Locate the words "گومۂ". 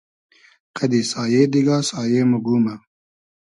2.45-2.75